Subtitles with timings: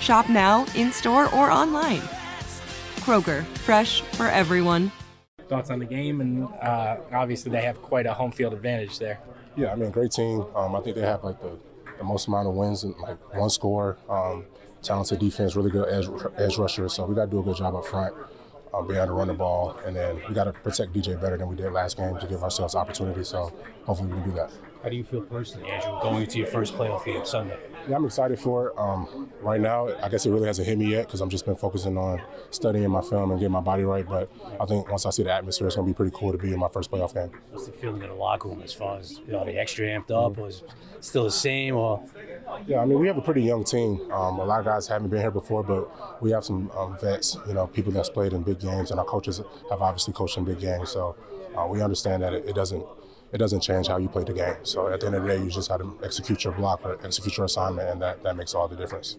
[0.00, 2.02] Shop now, in store, or online.
[3.00, 4.92] Kroger, fresh for everyone.
[5.48, 9.18] Thoughts on the game, and uh, obviously they have quite a home field advantage there.
[9.56, 10.44] Yeah, I mean, great team.
[10.54, 11.58] Um, I think they have like the,
[11.96, 13.96] the most amount of wins and like one score.
[14.08, 14.44] Um,
[14.82, 16.94] talented defense, really good edge, edge rushers.
[16.94, 18.14] So we got to do a good job up front,
[18.74, 21.36] um, being able to run the ball, and then we got to protect DJ better
[21.36, 23.28] than we did last game to give ourselves opportunities.
[23.28, 23.52] So
[23.84, 24.50] hopefully we can do that.
[24.82, 27.58] How do you feel personally, Andrew, going into your first playoff game Sunday?
[27.88, 28.78] Yeah, I'm excited for it.
[28.78, 31.56] Um, right now, I guess it really hasn't hit me yet because I've just been
[31.56, 34.06] focusing on studying my film and getting my body right.
[34.06, 36.38] But I think once I see the atmosphere, it's going to be pretty cool to
[36.38, 37.30] be in my first playoff game.
[37.50, 40.12] What's the feeling in the locker room as far as you know, the extra amped
[40.12, 41.74] up, or is it still the same?
[41.74, 42.04] Or
[42.66, 44.10] Yeah, I mean, we have a pretty young team.
[44.12, 47.36] Um, a lot of guys haven't been here before, but we have some um, vets,
[47.46, 50.44] you know, people that's played in big games, and our coaches have obviously coached in
[50.44, 50.90] big games.
[50.90, 51.16] So
[51.56, 52.84] uh, we understand that it, it doesn't
[53.32, 54.56] it doesn't change how you play the game.
[54.62, 56.98] So at the end of the day, you just have to execute your block or
[57.04, 59.16] execute your assignment, and that, that makes all the difference.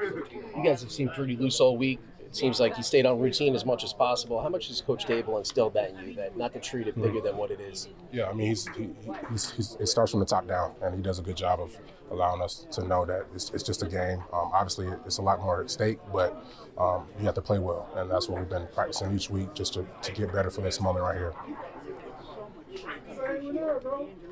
[0.00, 2.00] You guys have seemed pretty loose all week.
[2.34, 4.42] Seems like he stayed on routine as much as possible.
[4.42, 7.20] How much has Coach Daboll instilled that in you, that not to treat it bigger
[7.20, 7.86] than what it is?
[8.12, 8.90] Yeah, I mean, he's, he,
[9.30, 11.78] he's, he's, it starts from the top down, and he does a good job of
[12.10, 14.18] allowing us to know that it's, it's just a game.
[14.32, 16.44] Um, obviously, it's a lot more at stake, but
[16.76, 19.74] um, you have to play well, and that's what we've been practicing each week just
[19.74, 21.34] to, to get better for this moment right here.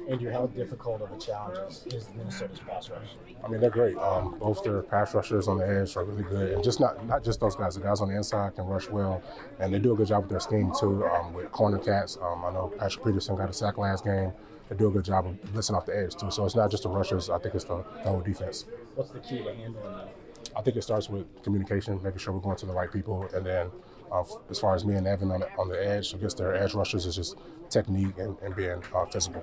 [0.09, 3.17] Andrew, how difficult of a challenge is, is Minnesota's pass rush?
[3.45, 3.97] I mean, they're great.
[3.97, 7.23] Um, both their pass rushers on the edge are really good, and just not not
[7.23, 7.75] just those guys.
[7.75, 9.23] The guys on the inside can rush well,
[9.61, 11.05] and they do a good job with their scheme too.
[11.07, 14.33] Um, with corner cats, um, I know Patrick Peterson got a sack last game.
[14.69, 16.31] They do a good job of blitzing off the edge too.
[16.31, 17.29] So it's not just the rushers.
[17.29, 18.65] I think it's the, the whole defense.
[18.95, 20.15] What's the key to handling that?
[20.57, 23.45] I think it starts with communication, making sure we're going to the right people, and
[23.45, 23.71] then
[24.13, 26.75] uh, as far as me and Evan on the, on the edge against their edge
[26.75, 27.37] rushers, is just
[27.71, 29.43] technique and, and being uh, physical.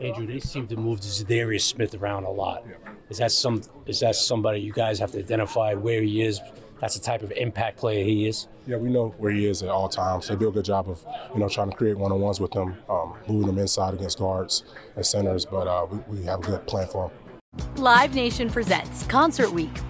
[0.00, 2.64] Andrew, they seem to move Za'Darius Smith around a lot.
[3.10, 3.62] Is that some?
[3.86, 6.40] Is that somebody you guys have to identify where he is?
[6.80, 8.48] That's the type of impact player he is.
[8.66, 10.28] Yeah, we know where he is at all times.
[10.28, 13.12] They do a good job of, you know, trying to create one-on-ones with him, um,
[13.28, 14.64] moving them inside against guards
[14.96, 15.44] and centers.
[15.44, 17.76] But uh, we, we have a good plan for him.
[17.76, 19.76] Live Nation presents Concert Week.